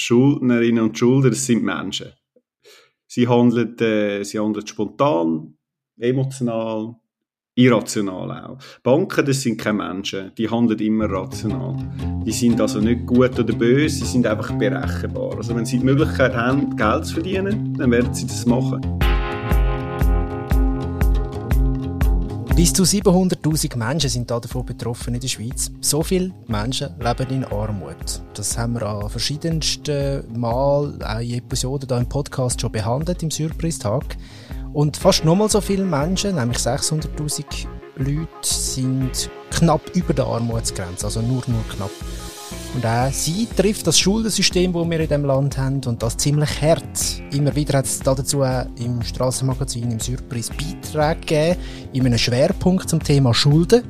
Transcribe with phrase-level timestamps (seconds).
[0.00, 2.12] Schuldnerinnen und Schuldner, sind Menschen.
[3.06, 5.54] Sie handeln, äh, sie handeln spontan,
[5.98, 6.94] emotional,
[7.54, 8.58] irrational auch.
[8.82, 11.76] Banken, das sind keine Menschen, die handeln immer rational.
[12.24, 15.36] Die sind also nicht gut oder böse, sie sind einfach berechenbar.
[15.36, 18.80] Also wenn sie die Möglichkeit haben, Geld zu verdienen, dann werden sie das machen.
[22.60, 25.70] Bis zu 700.000 Menschen sind davon betroffen in der Schweiz.
[25.80, 28.20] So viele Menschen leben in Armut.
[28.34, 33.30] Das haben wir an verschiedensten Mal auch in Episoden hier im Podcast schon behandelt, im
[33.30, 34.18] Surprise-Tag.
[34.74, 41.22] Und fast nochmal so viele Menschen, nämlich 600.000 Leute, sind knapp über der Armutsgrenze, also
[41.22, 41.90] nur, nur knapp.
[42.72, 46.62] Und auch sie trifft das Schuldensystem, das wir in diesem Land haben, und das ziemlich
[46.62, 47.20] hart.
[47.32, 51.60] Immer wieder hat es dazu auch im Strassenmagazin, im Surprise Beiträge gegeben,
[51.92, 53.82] in einem Schwerpunkt zum Thema Schulden.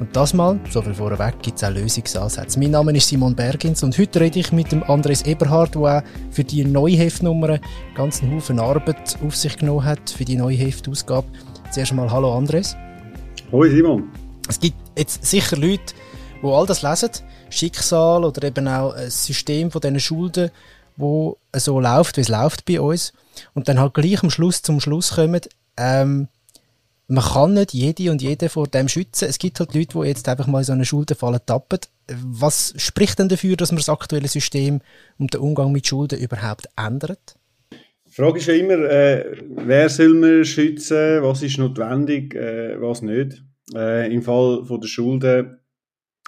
[0.00, 2.58] Und das mal, so viel vorweg, gibt es auch Lösungsansätze.
[2.58, 6.02] Mein Name ist Simon Bergins und heute rede ich mit dem Andres Eberhard, der auch
[6.32, 7.60] für die neue Heftnummer
[7.94, 11.28] ganz einen Haufen Arbeit auf sich genommen hat, für die neue Heftausgabe.
[11.70, 12.74] Zuerst einmal Hallo Andres.
[13.52, 14.10] Hoi Simon.
[14.48, 15.94] Es gibt jetzt sicher Leute,
[16.42, 17.10] die all das lesen,
[17.56, 20.50] Schicksal oder eben auch ein System von diesen Schulden,
[20.96, 23.12] wo so läuft, wie es läuft bei uns.
[23.54, 25.40] Und dann halt gleich am Schluss zum Schluss kommen,
[25.76, 26.28] ähm,
[27.06, 29.28] man kann nicht jede und jede vor dem schützen.
[29.28, 31.80] Es gibt halt Leute, die jetzt einfach mal in so eine Schuldenfalle tappen.
[32.08, 34.80] Was spricht denn dafür, dass man das aktuelle System
[35.18, 37.36] und den Umgang mit Schulden überhaupt ändert?
[38.06, 43.02] Die Frage ist ja immer, äh, wer soll man schützen, was ist notwendig, äh, was
[43.02, 43.42] nicht.
[43.74, 45.58] Äh, Im Fall von der Schulden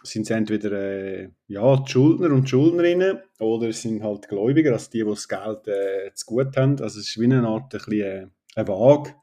[0.07, 4.91] sind es entweder äh, ja, die Schuldner und die Schuldnerinnen oder sind halt Gläubiger, also
[4.91, 6.81] die, die das Geld äh, zu gut haben.
[6.81, 9.15] Also es ist wie eine Art ein bisschen, äh, eine Waage,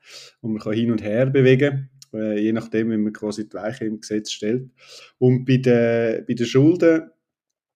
[0.42, 3.56] wo man kann hin und her bewegen kann, äh, je nachdem, wie man quasi die
[3.56, 4.70] Weiche im Gesetz stellt.
[5.18, 7.10] Und bei den, bei den Schulden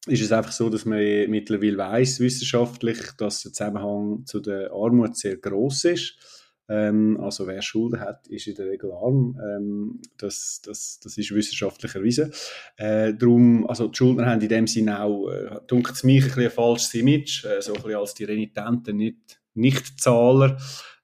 [0.08, 5.18] ist es einfach so, dass man mittlerweile weiß wissenschaftlich, dass der Zusammenhang zu der Armut
[5.18, 9.40] sehr groß ist ähm, also wer Schulden hat, ist in der Regel arm.
[9.42, 12.32] Ähm, das, das, das ist wissenschaftlich erwiesen.
[12.76, 16.52] Äh, darum, also die Schuldner haben in dem Sinne auch, äh, mich ein, bisschen ein
[16.52, 20.58] falsches Image, äh, so ein bisschen als die Renitenten, nicht, nicht Zahler.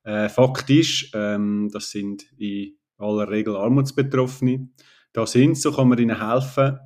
[0.03, 4.68] Äh, Fakt ist, ähm, das sind in aller Regel Armutsbetroffene.
[5.13, 6.78] Da sind so kann man ihnen helfen.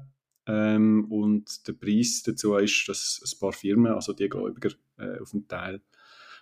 [0.45, 5.33] Ähm, und der Preis dazu ist, dass ein paar Firmen, also die Gläubiger, äh, auf
[5.33, 5.81] einen Teil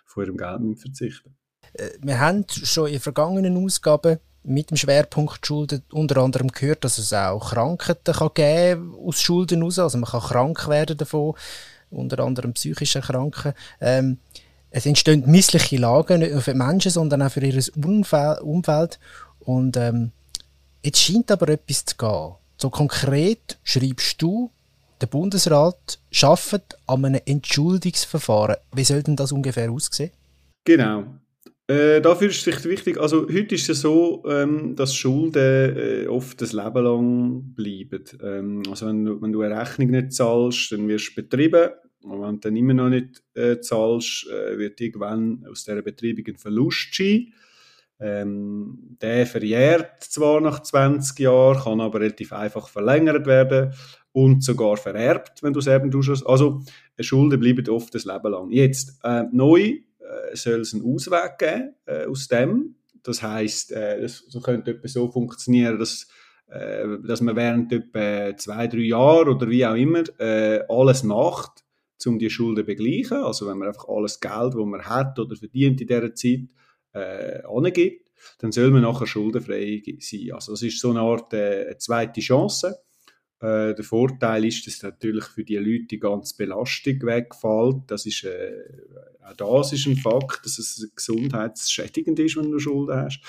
[0.04, 1.34] von ihrem Geld verzichten
[2.00, 7.12] wir haben schon in vergangenen Ausgaben mit dem Schwerpunkt Schulden unter anderem gehört, dass es
[7.12, 9.78] auch Krankheiten kann geben aus Schulden heraus.
[9.78, 11.34] Also man kann krank werden davon,
[11.90, 13.54] unter anderem psychische Kranken.
[13.80, 14.18] Ähm,
[14.70, 17.62] es entstehen missliche Lagen, nicht nur für Menschen, sondern auch für ihr
[18.42, 18.98] Umfeld.
[19.40, 20.12] Und ähm,
[20.82, 22.34] jetzt scheint aber etwas zu gehen.
[22.56, 24.50] So konkret schreibst du,
[25.00, 28.56] der Bundesrat schafft an einem Entschuldigungsverfahren.
[28.72, 30.10] Wie soll denn das ungefähr aussehen?
[30.64, 31.04] Genau.
[31.68, 36.40] Äh, dafür ist es wichtig, also heute ist es so, ähm, dass Schulden äh, oft
[36.40, 38.04] das Leben lang bleiben.
[38.22, 41.70] Ähm, also wenn du, wenn du eine Rechnung nicht zahlst, dann wirst du betrieben.
[42.02, 46.24] Und wenn du dann immer noch nicht äh, zahlst, äh, wird irgendwann aus dieser Betriebung
[46.28, 47.32] ein Verlust sein.
[47.98, 53.72] Ähm, der verjährt zwar nach 20 Jahren, kann aber relativ einfach verlängert werden
[54.12, 56.24] und sogar vererbt, wenn du es eben tust.
[56.26, 56.62] Also
[57.00, 58.50] Schulden bleiben oft das Leben lang.
[58.52, 59.82] Jetzt, äh, neu äh,
[60.34, 62.76] soll es einen Ausweg geben äh, aus dem.
[63.02, 66.08] Das heißt, äh, das, das könnte etwa so funktionieren, dass,
[66.48, 71.64] äh, dass man während etwa zwei, drei Jahren oder wie auch immer äh, alles macht,
[72.04, 73.18] um die Schulden zu begleichen.
[73.18, 76.48] Also wenn man einfach alles Geld, das man hat oder verdient in dieser Zeit,
[76.92, 78.06] äh, angibt,
[78.38, 80.32] dann soll man nachher schuldenfrei sein.
[80.32, 82.78] Also das ist so eine Art äh, zweite Chance.
[83.40, 87.82] Äh, der Vorteil ist, dass natürlich für die Leute die ganze Belastung wegfällt.
[87.88, 88.64] Das ist, äh,
[89.26, 93.20] auch das ist ein Fakt, dass es gesundheitsschädigend ist, wenn du Schulden hast.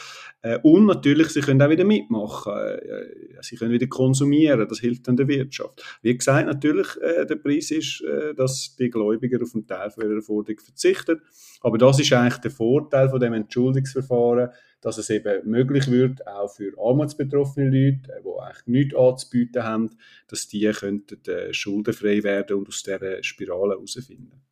[0.41, 2.53] Äh, und natürlich, sie können auch wieder mitmachen.
[2.53, 4.67] Äh, sie können wieder konsumieren.
[4.67, 5.83] Das hilft dann der Wirtschaft.
[6.01, 10.09] Wie gesagt, natürlich, äh, der Preis ist, äh, dass die Gläubiger auf einen Teil von
[10.09, 11.21] ihrer Forderung verzichten.
[11.61, 14.49] Aber das ist eigentlich der Vorteil von dem Entschuldigungsverfahren,
[14.81, 19.97] dass es eben möglich wird, auch für armutsbetroffene Leute, äh, die eigentlich nichts anzubieten haben,
[20.27, 24.46] dass die könnten äh, schuldenfrei werden und aus dieser Spirale herausfinden.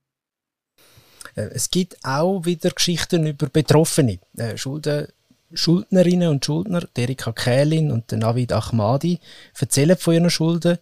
[1.35, 5.07] Äh, es gibt auch wieder Geschichten über Betroffene, äh, Schulden,
[5.53, 9.19] Schuldnerinnen und Schuldner, Erika Kählin und Navid Ahmadi,
[9.59, 10.79] erzählen von ihren Schulden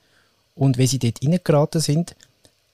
[0.56, 2.16] und wie sie dort reingeraten sind.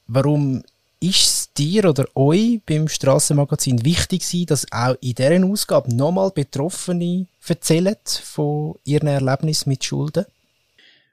[0.08, 0.64] Warum
[1.00, 7.26] ist es dir oder euch beim Strassenmagazin wichtig dass auch in dieser Ausgabe nochmal Betroffene
[7.48, 10.26] erzählen von ihren Erlebnissen mit Schulden?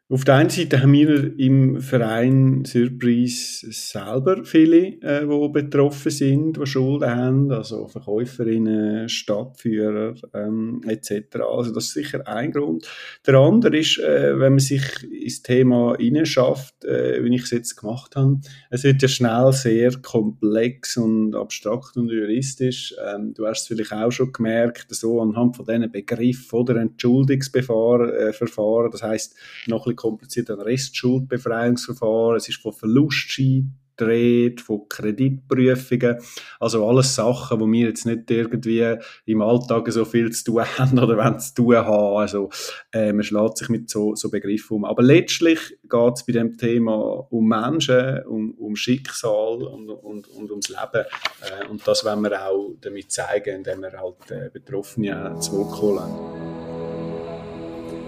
[0.08, 6.56] Auf der einen Seite haben wir im Verein Surprise selber viele, äh, die betroffen sind,
[6.56, 11.40] die Schulden haben, also Verkäuferinnen, Stadtführer ähm, etc.
[11.40, 12.86] Also das ist sicher ein Grund.
[13.26, 17.74] Der andere ist, äh, wenn man sich ins Thema hineinschafft, äh, wie ich es jetzt
[17.74, 18.38] gemacht habe,
[18.70, 22.94] es wird ja schnell sehr komplex und abstrakt und juristisch.
[23.04, 28.88] Ähm, du hast es vielleicht auch schon gemerkt, so anhand von diesen Begriffen oder Entschuldigungsverfahren,
[28.88, 29.34] äh, das heißt
[29.66, 36.18] noch ein kompliziert ein Restschuldbefreiungsverfahren, es ist von Verlustschein dreht, von Kreditprüfungen,
[36.60, 40.98] also alles Sachen, wo wir jetzt nicht irgendwie im Alltag so viel zu tun haben
[40.98, 42.50] oder wenn zu tun haben, also
[42.92, 44.84] äh, man schlägt sich mit so, so Begriffen um.
[44.84, 50.50] Aber letztlich geht es bei dem Thema um Menschen, um, um Schicksal und, und, und
[50.50, 51.06] ums Leben
[51.42, 55.80] äh, und das wollen wir auch damit zeigen, indem wir halt äh, Betroffene zu Wort
[55.80, 56.45] holen.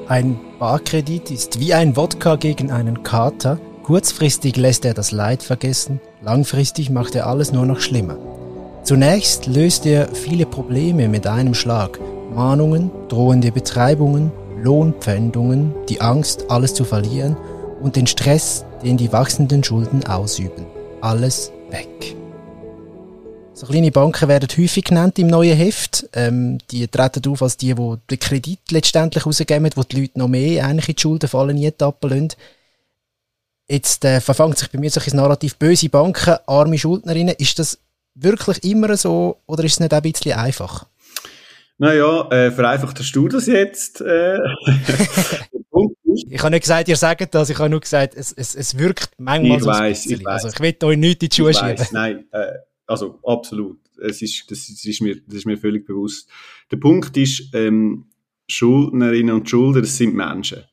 [0.09, 3.59] Ein Barkredit ist wie ein Wodka gegen einen Kater.
[3.83, 8.17] Kurzfristig lässt er das Leid vergessen, langfristig macht er alles nur noch schlimmer.
[8.85, 12.01] Zunächst löst er viele Probleme mit einem Schlag.
[12.35, 14.33] Mahnungen, drohende Betreibungen,
[14.63, 17.37] Lohnpfändungen, die Angst, alles zu verlieren
[17.83, 20.65] und den Stress, den die wachsenden Schulden ausüben.
[21.03, 22.18] Alles weg.
[23.59, 26.09] So kleine Banken werden häufig genannt im neuen Heft.
[26.13, 30.29] Ähm, die treten auf als die, die den Kredit letztendlich rausgeben, wo die Leute noch
[30.29, 32.29] mehr eigentlich in die Schulden fallen, nie tappen lassen.
[33.69, 37.35] Jetzt äh, verfangt sich bei mir solches Narrativ böse Banken, arme Schuldnerinnen.
[37.37, 37.81] Ist das
[38.15, 40.87] wirklich immer so oder ist es nicht ein bisschen einfach?
[41.79, 44.01] Naja, äh, vereinfacht hast du das jetzt.
[44.03, 44.39] Äh.
[46.31, 49.11] ich habe nicht gesagt, ihr sagt das, ich habe nur gesagt, es, es, es wirkt
[49.19, 50.45] manchmal ich so weiss, ich weiss.
[50.45, 51.87] Also ich will euch nichts in die Schuhe schieben.
[51.91, 52.53] Nein, äh,
[52.89, 53.79] also absolut.
[54.01, 56.29] Es ist, das, ist mir, das ist mir völlig bewusst.
[56.71, 58.07] Der Punkt ist, ähm,
[58.49, 60.65] Schuldnerinnen und Schulder, das sind Menschen.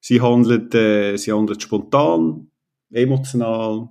[0.00, 2.50] Sie handeln, äh, sie handeln spontan,
[2.90, 3.90] emotional,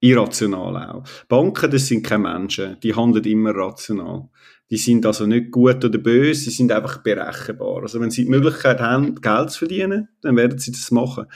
[0.00, 1.04] irrational auch.
[1.28, 4.28] Banken, das sind keine Menschen, die handeln immer rational.
[4.72, 7.82] Die sind also nicht gut oder böse, sie sind einfach berechenbar.
[7.82, 11.26] Also wenn sie die Möglichkeit haben, Geld zu verdienen, dann werden sie das machen.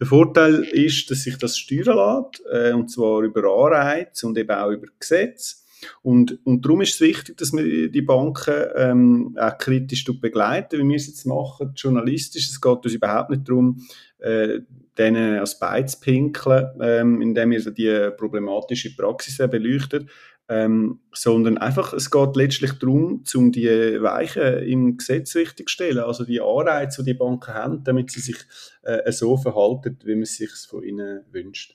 [0.00, 4.50] Der Vorteil ist, dass sich das steuern lässt, äh, und zwar über Anreize und eben
[4.50, 5.56] auch über Gesetze.
[6.00, 10.88] Und, und darum ist es wichtig, dass wir die Banken ähm, auch kritisch begleiten, wie
[10.88, 12.48] wir es jetzt machen, journalistisch.
[12.48, 13.82] Es geht uns überhaupt nicht darum,
[14.20, 14.60] äh,
[14.96, 20.08] denen als Bein zu pinkeln, ähm, indem wir die problematische Praxis beleuchten,
[20.48, 25.98] ähm, sondern einfach, es geht letztlich darum, um die Weichen im Gesetz richtig zu stellen,
[25.98, 28.36] also die Anreize, die die Banken haben, damit sie sich
[28.82, 31.74] äh, so verhalten, wie man es sich von ihnen wünscht.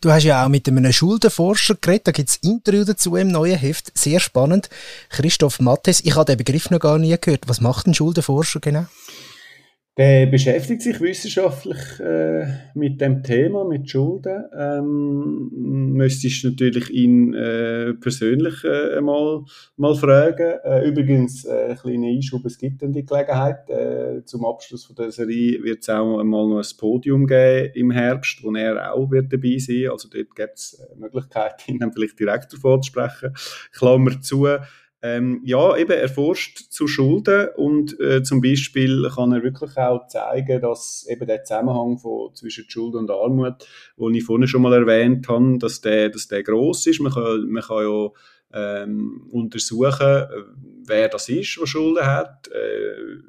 [0.00, 3.58] Du hast ja auch mit einem Schuldenforscher geredet, da gibt es Interview dazu im neuen
[3.58, 4.70] Heft, sehr spannend.
[5.08, 7.48] Christoph Mattes, ich habe den Begriff noch gar nie gehört.
[7.48, 8.86] Was macht ein Schuldenforscher genau?
[10.00, 14.46] Der beschäftigt sich wissenschaftlich äh, mit dem Thema, mit Schulden.
[14.58, 15.50] Ähm,
[15.92, 19.44] müsstest natürlich ihn äh, persönlich äh, mal,
[19.76, 20.54] mal fragen.
[20.64, 23.68] Äh, übrigens, äh, ein kleiner Einschub, es gibt dann die Gelegenheit.
[23.68, 27.90] Äh, zum Abschluss von der Serie wird es auch mal noch ein Podium geben im
[27.90, 32.18] Herbst, wo er auch wird dabei sein Also dort gibt es äh, Möglichkeiten, ihn vielleicht
[32.18, 33.34] direkt davor zu sprechen.
[33.74, 34.46] Klammer zu.
[35.02, 40.06] Ähm, ja, eben, er forscht zu Schulden und äh, zum Beispiel kann er wirklich auch
[40.08, 43.66] zeigen, dass eben der Zusammenhang von, zwischen Schulden und Armut,
[43.96, 47.00] den ich vorhin schon mal erwähnt habe, dass der, dass der gross ist.
[47.00, 48.10] Man kann, man kann ja
[48.52, 50.26] ähm, untersuchen,
[50.86, 53.22] wer das ist, der Schulden hat, äh,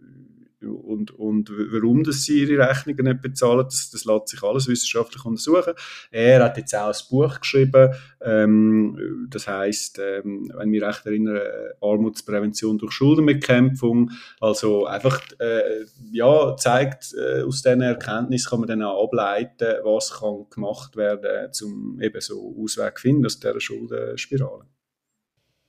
[0.63, 5.25] und, und warum dass sie ihre Rechnungen nicht bezahlen, das, das lässt sich alles wissenschaftlich
[5.25, 5.73] untersuchen.
[6.11, 11.75] Er hat jetzt auch ein Buch geschrieben, ähm, das heißt, ähm, wenn mich recht erinnere,
[11.81, 14.11] Armutsprävention durch Schuldenbekämpfung.
[14.39, 20.11] Also einfach, äh, ja, zeigt, äh, aus diesen Erkenntnissen kann man dann auch ableiten, was
[20.11, 24.65] kann gemacht werden, um eben so Ausweg finden aus dieser Schuldenspirale.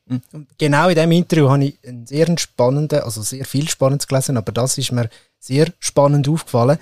[0.09, 4.37] Und genau in diesem Interview habe ich einen sehr spannenden, also sehr viel Spannendes gelesen,
[4.37, 6.78] aber das ist mir sehr spannend aufgefallen.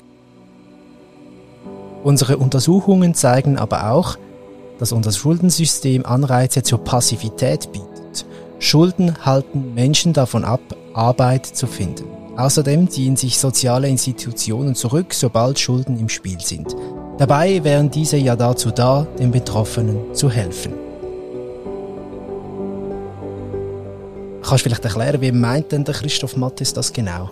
[2.03, 4.17] Unsere Untersuchungen zeigen aber auch,
[4.79, 8.25] dass unser Schuldensystem Anreize zur Passivität bietet.
[8.59, 10.61] Schulden halten Menschen davon ab,
[10.95, 12.05] Arbeit zu finden.
[12.37, 16.75] Außerdem ziehen sich soziale Institutionen zurück, sobald Schulden im Spiel sind.
[17.19, 20.90] Dabei wären diese ja dazu da, den Betroffenen zu helfen.
[24.43, 27.31] Kannst du vielleicht erklären, wie meint denn der Christoph Mattes das genau?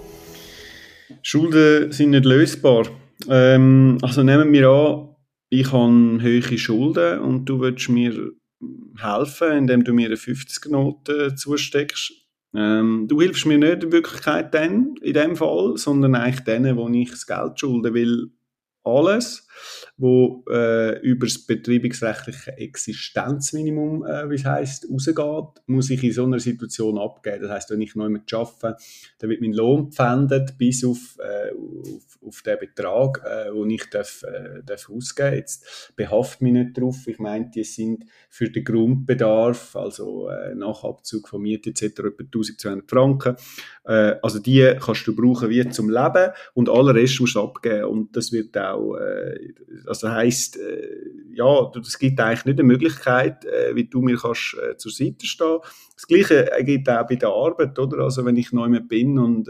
[1.23, 2.87] Schulden sind nicht lösbar.
[3.29, 5.09] Ähm, also nehmen wir an,
[5.49, 8.33] ich habe hohe Schulden und du willst mir
[8.99, 12.13] helfen, indem du mir eine 50er-Note zusteckst.
[12.55, 16.89] Ähm, du hilfst mir nicht in Wirklichkeit dann, in dem Fall, sondern eigentlich denen, wo
[16.89, 18.29] ich das Geld schulde, weil
[18.85, 19.48] alles,
[19.97, 26.25] wo äh, über das betriebsrechtliche Existenzminimum, äh, wie es heisst, rausgeht, muss ich in so
[26.25, 27.43] einer Situation abgeben.
[27.43, 28.77] Das heißt, wenn ich neu mit arbeite,
[29.19, 33.89] dann wird mein Lohn gepfändet bis auf, äh, auf, auf den Betrag, äh, den ich
[33.91, 37.07] darf, äh, darf ausgeben Jetzt behaftet mich nicht drauf.
[37.07, 41.83] Ich meine, die sind für den Grundbedarf, also äh, nach Abzug von Miete etc.
[41.83, 43.37] etwa 1200 Franken.
[43.85, 47.85] Äh, also die kannst du brauchen wie zum Leben und aller Rest musst du abgeben
[47.85, 49.48] und das wird auch, äh,
[49.87, 50.89] also heisst, äh,
[51.33, 55.27] ja, es gibt eigentlich nicht eine Möglichkeit, äh, wie du mir kannst äh, zur Seite
[55.27, 55.59] stehen.
[55.95, 58.05] Das Gleiche gibt auch bei der Arbeit, oder?
[58.05, 59.49] Also wenn ich neu bin und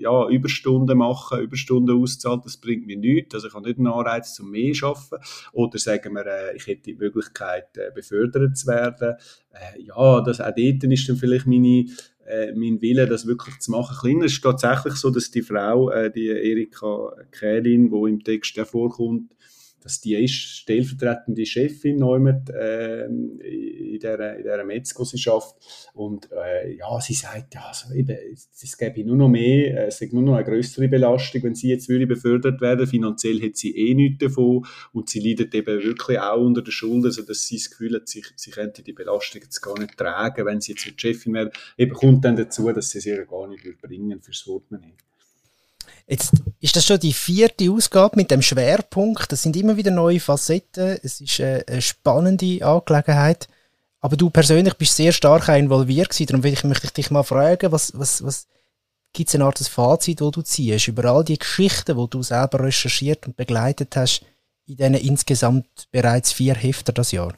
[0.00, 3.34] ja, Überstunden mache, Überstunden auszahlt, das bringt mir nichts.
[3.34, 5.24] Also ich habe nicht einen Anreiz zum mehr zu arbeiten.
[5.52, 9.16] Oder sagen wir, äh, ich hätte die Möglichkeit, äh, befördert zu werden.
[9.52, 11.86] Äh, ja, das, auch dort ist dann vielleicht meine
[12.26, 14.26] äh, mein Wille, das wirklich zu machen, kleiner.
[14.26, 19.32] Es ist tatsächlich so, dass die Frau, äh, die Erika Kählin, die im Text vorkommt,
[19.82, 25.56] dass die ist stellvertretende Chefin Neumet äh, in dieser, in dieser Metzgosenschaft
[25.94, 30.08] und äh, ja, sie sagt, ja, also eben, es gäbe nur noch mehr, es sei
[30.12, 33.94] nur noch eine größere Belastung, wenn sie jetzt würde befördert werden, finanziell hat sie eh
[33.94, 34.66] nichts davon.
[34.92, 38.08] Und sie leidet eben wirklich auch unter der Schuld, also dass sie das Gefühl hat,
[38.08, 41.92] sie, sie könnte die Belastung jetzt gar nicht tragen, wenn sie jetzt Chefin wäre, eben
[41.92, 44.94] kommt dann dazu, dass sie es ihr gar nicht bringen fürs Portemonnaie.
[46.10, 49.30] Jetzt ist das schon die vierte Ausgabe mit dem Schwerpunkt.
[49.30, 50.98] Das sind immer wieder neue Facetten.
[51.04, 53.48] Es ist eine spannende Angelegenheit.
[54.00, 56.42] Aber du persönlich bist sehr stark involviert gewesen.
[56.42, 58.48] Darum möchte ich dich mal fragen, was, was, was
[59.12, 62.64] gibt es eine Art Fazit, das du ziehst über all die Geschichten, die du selber
[62.64, 64.24] recherchiert und begleitet hast
[64.66, 67.34] in diesen insgesamt bereits vier Heften das Jahr?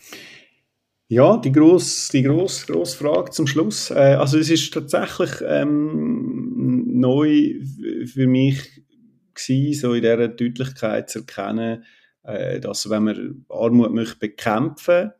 [1.08, 3.90] Ja, die grosse, die grosse, grosse Frage zum Schluss.
[3.90, 6.61] Äh, also es ist tatsächlich ähm,
[7.02, 7.54] neu
[8.06, 8.82] für mich
[9.34, 11.84] gewesen, so in dieser Deutlichkeit zu erkennen,
[12.22, 15.12] äh, dass wenn man Armut möchte bekämpfen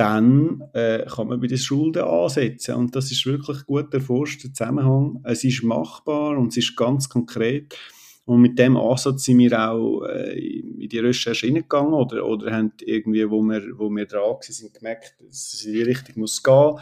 [0.00, 2.74] dann äh, kann man bei den Schulden ansetzen.
[2.74, 5.20] Und das ist wirklich gut erforschter Zusammenhang.
[5.24, 7.76] Es ist machbar und es ist ganz konkret.
[8.24, 12.72] Und mit dem Ansatz sind wir auch äh, in die Recherche hineingegangen oder, oder haben
[12.80, 16.78] irgendwie, wo wir, wo wir dran sind, gemerkt, dass es in die Richtung muss gehen.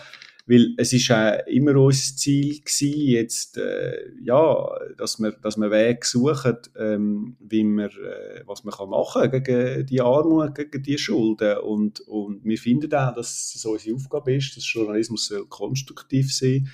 [0.48, 5.70] Weil es ist auch immer unser Ziel gewesen, jetzt, äh, ja, dass wir, dass wir
[5.70, 10.96] Wege suchen, ähm, wie wir, äh, was man kann machen gegen die Armut, gegen die
[10.96, 11.58] Schulden.
[11.58, 16.64] Und, und wir finden auch, dass es unsere Aufgabe ist, dass Journalismus soll konstruktiv sein
[16.64, 16.72] soll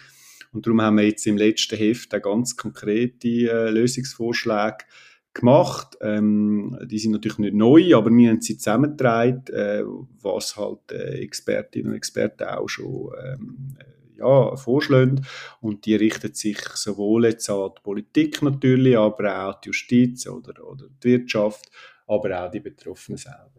[0.54, 4.84] und darum haben wir jetzt im letzten Heft auch ganz konkrete äh, Lösungsvorschläge
[5.34, 5.98] gemacht.
[6.00, 9.82] Ähm, die sind natürlich nicht neu, aber wir haben sie zusammengetragen, äh,
[10.22, 15.26] was halt äh, Expertinnen und Experten auch schon ähm, äh, ja, vorschlagen.
[15.60, 20.26] Und die richten sich sowohl jetzt an die Politik natürlich, aber auch an die Justiz
[20.26, 21.70] oder, oder die Wirtschaft,
[22.06, 23.50] aber auch die Betroffenen selber.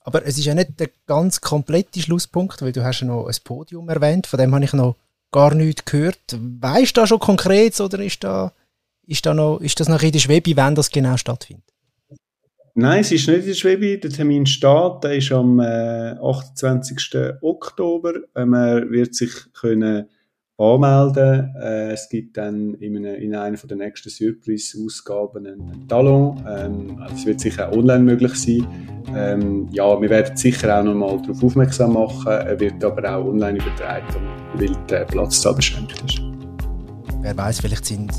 [0.00, 3.34] Aber es ist ja nicht der ganz komplette Schlusspunkt, weil du hast ja noch ein
[3.42, 4.96] Podium erwähnt, von dem habe ich noch
[5.32, 6.20] gar nichts gehört.
[6.30, 8.52] Weißt du da schon konkret oder ist, da,
[9.06, 11.64] ist, da noch, ist das noch in der Schwebe, wenn das genau stattfindet?
[12.78, 13.98] Nein, es ist nicht in der Schwebe.
[13.98, 16.98] Der Termin steht, der ist am äh, 28.
[17.40, 18.14] Oktober.
[18.34, 20.06] Ähm, er wird sich können
[20.58, 21.54] anmelden.
[21.58, 26.44] Äh, es gibt dann in, eine, in einer der nächsten Surprise-Ausgaben einen Talon.
[26.46, 28.66] Ähm, es wird sicher auch online möglich sein.
[29.14, 32.26] Ähm, ja, wir werden sicher auch noch mal darauf aufmerksam machen.
[32.26, 36.20] Er wird aber auch online übertragen, weil der Platzzahl beschränkt ist.
[37.22, 38.12] Wer weiß, vielleicht sind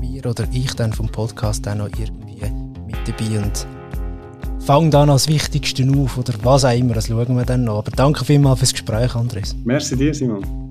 [0.00, 2.42] wir oder ich dann vom Podcast auch noch irgendwie
[2.86, 3.66] mit dabei und
[4.60, 6.94] fangen dann als Wichtigsten auf oder was auch immer.
[6.94, 7.78] Das schauen wir dann noch.
[7.78, 9.56] Aber danke vielmals fürs Gespräch, Andres.
[9.64, 10.69] Merci dir, Simon.